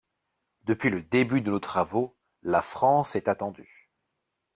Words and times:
Depuis 0.65 0.89
le 0.89 1.03
début 1.03 1.41
de 1.41 1.51
nos 1.51 1.59
travaux, 1.59 2.17
la 2.41 2.63
France 2.63 3.15
est 3.15 3.27
attendue. 3.27 3.91